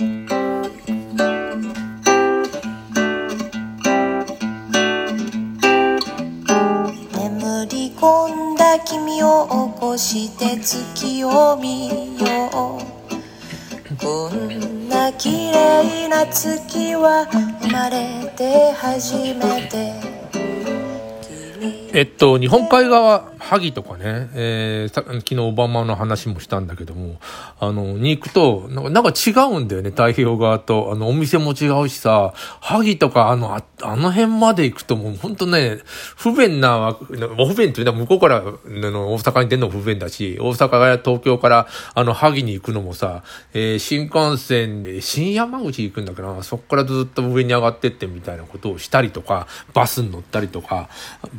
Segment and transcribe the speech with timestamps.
[0.00, 0.08] 眠
[7.68, 13.96] り込んだ君を起こして月を見よう。
[14.02, 17.26] こんな綺麗な月は
[17.60, 19.92] 生まれて初めて。
[21.92, 27.18] えっと、日本海側、萩とかね、えー、昨日オバマの話もしたんだけども、
[27.58, 30.92] あの、に行くと、なんか違うんだよね、太平洋側と。
[30.92, 35.80] あの、お店も違うしさ、萩とか、あの、ああの辺まで行くともうほんとね、
[36.16, 50.88] 不便な、不便っていうのは向こうから、あの、大阪に出るのも不便だし、大阪や東京から、あの、萩に行くのもさ、えー、新幹線で、新山口行くんだから、そっからずっと上に上がってってみたいなことをしたりとか、バスに乗ったりとか、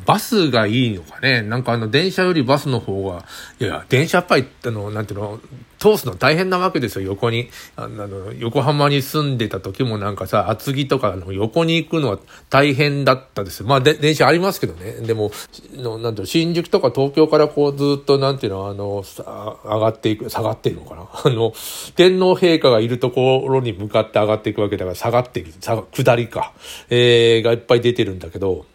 [0.06, 1.42] バスがいいのかね。
[1.42, 3.26] なんかあの、電電車よりバスの方が、
[3.60, 5.40] いやいや、電車やっぱり、あの、なんていうの、
[5.78, 7.50] 通すの大変なわけですよ、横に。
[7.76, 12.20] あの、横浜に住んでた時もなんかさ、厚木とかの横に行くのは
[12.50, 14.94] 大変だったですまあ、で、電車ありますけどね。
[15.06, 15.32] でも、
[15.76, 21.08] のなんていうの、新宿とか東京からこうずっとなんていうの、あの、上がっていく、下がっているのかな。
[21.24, 21.54] あの、
[21.96, 26.54] 天皇陛下がいるところに向かって上がっていくわけだから、下がっていく、下りか、
[26.90, 28.66] えー、がいっぱい出てるんだけど、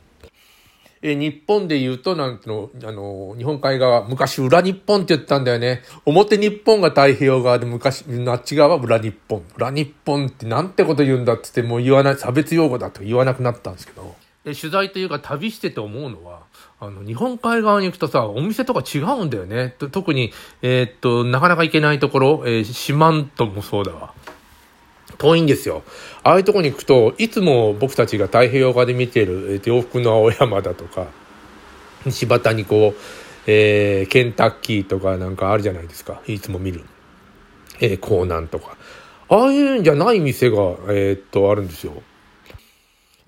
[1.03, 5.83] え日本で言うと、なんての、あの、日本海側、昔裏日本って言ったんだよね。
[6.05, 9.43] 表日本が太平洋側で昔、あっち側は裏日本。
[9.57, 14.15] 裏日本ってなんてこと言うんだって言ってもう言わない、差別用語だと言わなくなったんですけど。
[14.45, 16.41] で取材というか旅してて思うのは、
[16.79, 19.75] あの、日本海側に行くとさ、お店とか違うんだよね。
[19.91, 24.15] 特に、えー、っと、なかなか行けないところ、えー、四万十もそうだわ。
[25.19, 25.83] 遠いんですよ。
[26.23, 31.07] ああいうとこに行くと、いつも僕たちが太平洋側で見てる、えー、洋服の青山だとか、
[32.11, 33.01] 柴田にこう、
[33.47, 36.21] えー、ケンタッキーとかなんかあるじゃないですか。
[36.27, 36.85] いつも見る。
[37.81, 38.77] えー、コーナンとか。
[39.29, 40.57] ああいうんじゃない店が、
[40.89, 42.03] えー、っと、あるんですよ。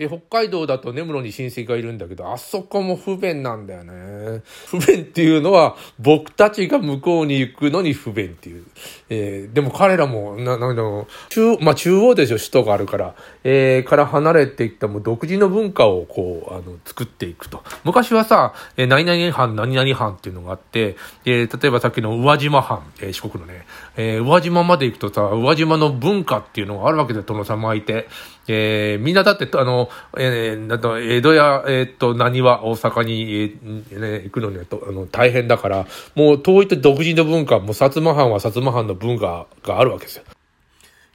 [0.00, 4.42] え北海道だと根室に親戚がいるんだけど、あそこも不便なんだよね。
[4.66, 8.64] 不便っていうのは、僕たちが向こうに行くのに不便っていう。
[9.10, 13.16] えー、でも彼らも、な、なんだろう、中、まあ中央でしょ、首都があるから。
[13.42, 17.64] えー、から離れていったも独自の文化をこう、あの、作っていくと。
[17.82, 23.66] 昔はさ、えー、何々藩、何々藩っていうのがあって、えー、例えばさっきの宇和島藩、えー、四国のね、
[23.96, 28.06] えー、宇和島まで行くとさ、宇和島の文化っていうのがあるわけで、殿様いて。
[28.50, 40.24] えー、みんなだって、あの、えー、だと、江戸や、えー、っと、何は大阪に、えー、ね、行くのにはとあの大変だから、もう遠いと独自の文化、もう薩摩藩は薩摩藩の文化があるわけですよ。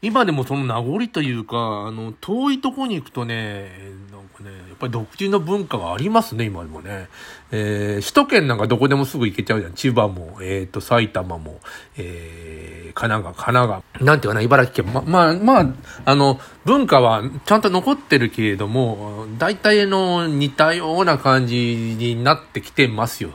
[0.03, 3.71] 今でもその名残というか、あの、遠いとこに行くとね、
[4.11, 7.07] なんかね、やっぱり独自の文化がありますね、今でもね。
[7.51, 9.73] えー、首都圏なんかどこでもすぐ行けちゃうじゃん。
[9.75, 11.61] 千葉も、えっ、ー、と、埼玉も、
[11.95, 14.93] えー、神奈川、神奈川、なんていうかな、茨城県。
[14.93, 23.29] ま、まあ、まあ、あの、文化はちゃんと残ってるけれども、大体の似たような感じになってきてますよ。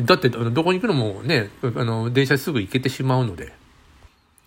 [0.00, 3.63] だって、どこに行くのもね、あの、電車すぐ行けてしまうので。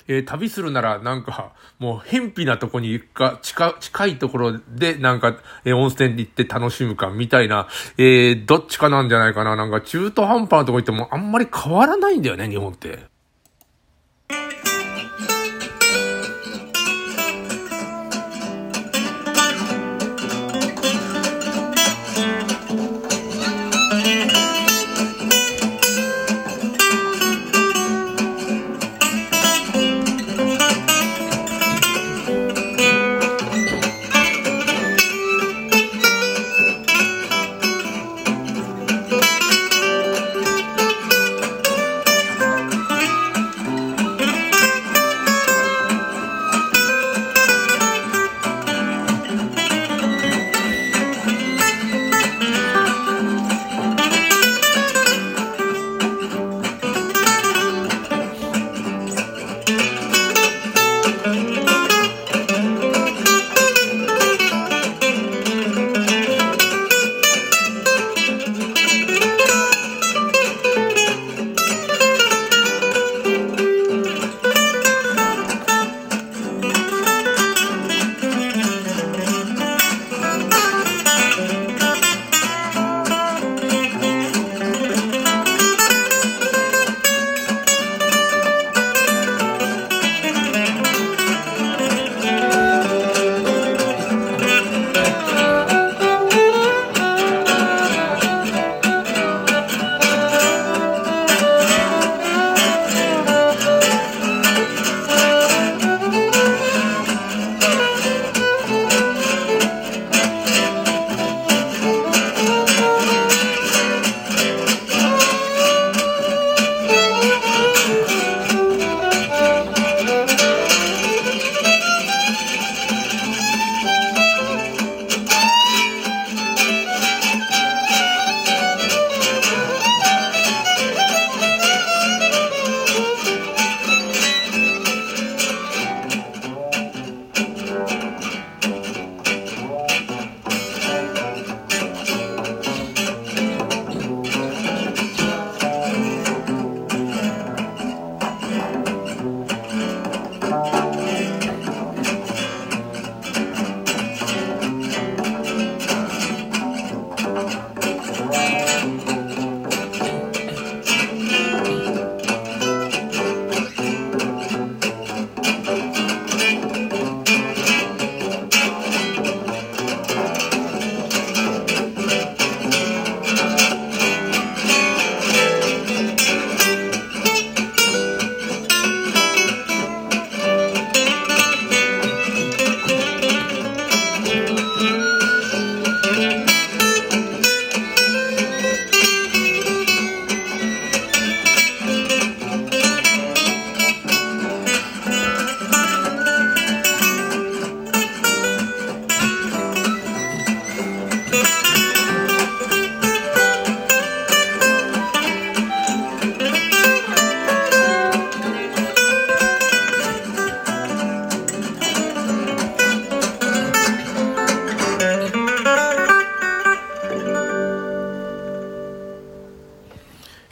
[0.07, 9.55] えー、旅するならなんか、もう、偏僻なとこに行くか、近、近いところでなんか、えー、温泉に行って楽しむか、みたいな、えー、どっちかなんじゃないかな。
[9.55, 13.16] なんか、中途半端なとこ行ってもあんまり変わらないんだよね、日本って。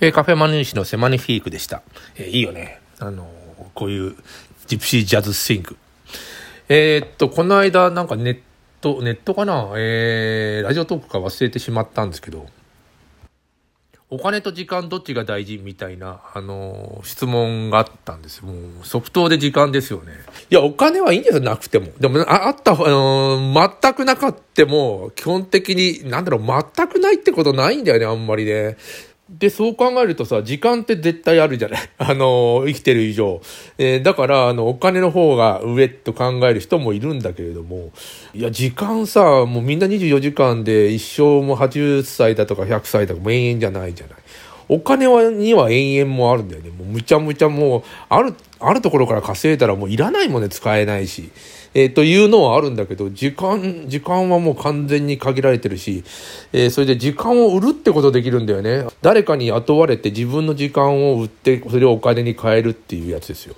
[0.06, 1.81] えー、カフェマヌーシのセマニフィークでした。
[2.16, 2.80] えー、いいよね。
[3.00, 3.28] あの
[3.74, 4.16] こういう
[4.68, 5.78] ジプシージャズスイング。
[6.69, 8.40] えー、っと、この間なんかネッ
[8.81, 9.72] ト、ネットかな？
[9.75, 12.46] えー、ラジオトークか忘れてしまったんですけど、
[14.12, 18.46] お金と時間どっちが大事みたいな、あのー、質問があったんですよ。
[18.46, 20.13] もう、即答で時間ですよね。
[20.51, 21.88] いや、お金はいいんですよ、なくても。
[22.00, 28.78] でも、ああった、あのー、全くなかっても、基本的に、なんだろう、全くないってことないんだよね、あんまりね。
[29.27, 31.89] で、そう考えるとさ、時間って絶対あるじゃない？
[31.98, 33.42] あの、生きてる以上。
[33.80, 37.92] えー、だから、あの、お金の方が上と考える人もいるんだけれども、
[38.36, 44.18] いや、時間さ、もうみんな24時間で一生も80歳だとか100歳だとかも永遠じゃないじゃない。
[44.67, 46.69] お金はには永遠もあるんだよね。
[46.69, 51.29] もうむちゃむちゃもう、ある、あるところから稼いだらもういらないもんね、使えないし。
[51.75, 56.06] えー、というのはあるんだけど、時間、時間はもう完全に限られてるし、
[56.53, 58.85] えー、それで時間を売るってことできるんだよね。
[59.01, 63.56] 誰かに雇われて自分の時間を売って、それをお金に変えるっていうやつですよ。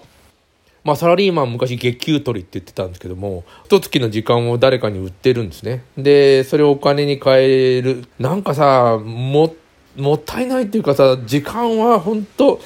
[0.84, 5.84] まあ、サラリーマン昔月給取りって言ってたんですけども、一月の時間を誰かに売ってるんですね。
[5.98, 8.06] で、それをお金に変える。
[8.20, 9.67] なんかさ、もっと、
[9.98, 12.60] もったいないっていうかさ、時間は本当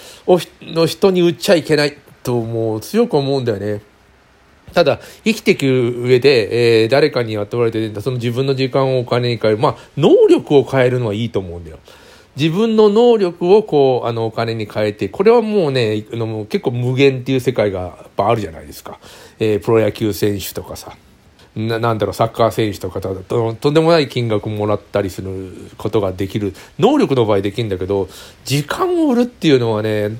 [0.62, 3.82] の人に売っちゃいけないともう強く思うんだよね。
[4.74, 5.66] ただ、生きていく
[6.02, 9.60] 上で、えー、誰かに雇われて、その自分の時間をお金に変える。
[9.60, 11.80] まあ、能力を変えるのはいいと思うんだよ。
[12.38, 19.00] 自分の能力をこう、あの、お金に変えて、これはもうね、の結構無限っていう世界がやっぱあるじゃないですか。
[19.40, 20.96] えー、プロ野球選手とかさ。
[21.56, 23.14] ななんだろうサッカー選手とかと
[23.56, 26.54] とんでもない金額もらったりすることができる。
[26.80, 28.08] 能力の場合できるんだけど
[28.46, 30.18] 時間を売るっていうのはね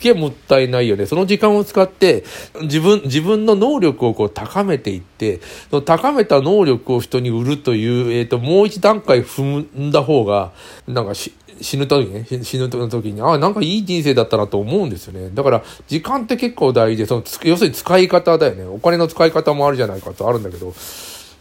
[0.00, 2.24] けもったいないよねその時間を使って
[2.62, 5.40] 自分自分の能力をこう高めていって
[5.70, 10.52] その高めた能力を人に売るという、えーと、もう一段階踏んだ方が
[10.88, 15.30] なんかし死ぬ時ね、死ぬ時に、ああ、なんかいい人生だったなと思うんですよね。
[15.32, 18.64] だから、時間って結構大事で、その、要するに使い方だよね。
[18.64, 20.74] お金の使い方もあるじゃないかとあるんだけど、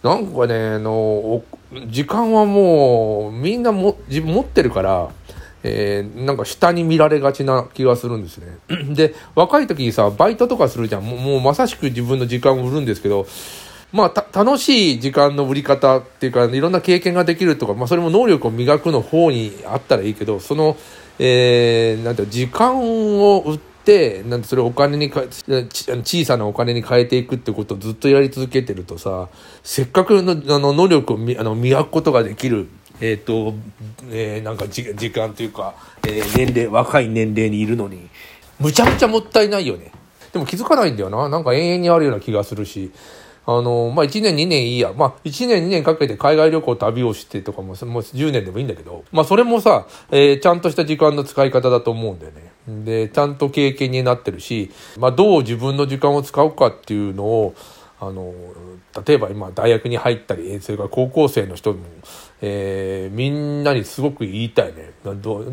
[0.03, 1.43] なんかね、あの、
[1.88, 5.10] 時間はもう、みんなも、自分持ってるから、
[5.63, 8.58] えー、なんか下に見られがちな気がするんですね。
[8.93, 11.05] で、若い時にさ、バイトとかするじゃん。
[11.05, 13.25] もうまさしく自分の時間を売るんですけど、
[13.94, 20.76] まあ、楽しい時間の売り方っていうか、いろんな経験ができるとか、まあ、それも能力を磨くの方にあったらいいけど、その、
[21.20, 29.30] えー、なんて時間を売って、なんてそれをお金にか、小さなお金に変えていくってことをずっとやり続けてるとさ、
[29.62, 32.70] せっかくのあの能力をあの磨くことができる、
[33.00, 33.54] えっ、ー、と、
[34.10, 35.76] えー、なんか時間というか、
[36.08, 38.10] えー、年齢、若い年齢にいるのに、
[38.60, 39.92] むちゃくちゃもったいないよね。
[40.32, 41.30] でも気づかないんだよな。
[41.30, 42.92] なんか永遠にあるような気がするし。
[43.46, 44.94] あの、まあ、1年2年いいや。
[44.96, 52.52] まあ、1年2年かけて海外旅行旅をしてとかも、もう10年でもいいんだけど、まあ、それもさ、えー、ちゃんとした時間の使い方だと思うんだよね。
[52.86, 57.56] で、ちゃんと経験になってるし、まあ、どう自分の時間を使うかっていうのを、
[58.00, 58.34] あの、
[59.06, 61.80] 例えば今大学に入ったり、それから高校生の人も、
[62.46, 64.92] えー、みんなにすごく言いたいね。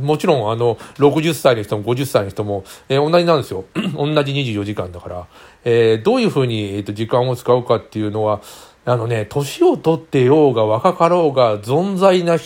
[0.00, 3.64] もちろんあの、60歳の人も50歳の人も、えー、同じなんですよ。
[3.94, 5.26] 同じ24時間だから。
[5.64, 8.40] えー、どういうふうに、えーと、時間を使うかっていうのは、
[8.84, 12.38] あのね、年を取ってようが若かろうが存在な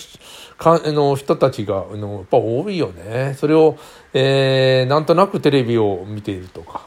[0.59, 3.35] かの人たちがあのやっぱ多いよね。
[3.39, 3.79] それを、
[4.13, 6.83] えー、なんとなくテレビを見ているとか。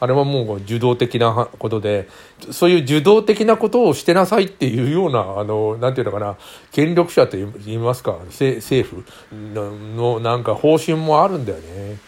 [0.00, 2.08] あれはもう受動的なことで、
[2.50, 6.36] そういう受動的なことをしてなさいっていうような、あの、なんていうのかな、
[6.72, 9.04] 権力者と言いますか、政府
[9.54, 11.98] のなんか方針もあるんだよね。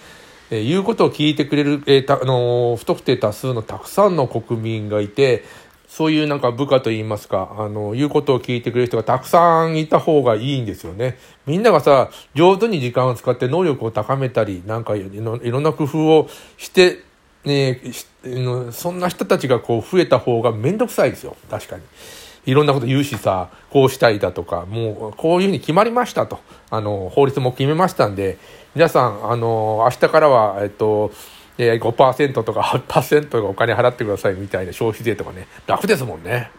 [0.50, 5.44] えー、言うことを聞いてくれる、えー、たあの不特定多数のたくさんの国民がいて、
[5.92, 11.18] そういうなんか部下といいますか、あの、言うことを聞いてくれる人がたくさんいた方がいいんですよね。
[11.46, 17.00] みんながさ、上手に時間を使って能力を高めたり、なんかいろんな工夫をして、
[17.44, 17.80] ね、
[18.70, 21.36] そんな人たちがこう増えた方がめんどくさいですよ。
[21.50, 21.82] 確かに。
[22.44, 26.40] いろんなこと言うしさ、こうしたいだとか、もうこういうふうに決まりましたと。
[26.70, 28.38] あの、法律も決めましたんで、
[28.74, 31.12] 皆さん、あの、明日からは、えっと、
[31.58, 36.50] え5%とか8%とかお金払ってくださいみたいな消費税とかね、楽ですもんね。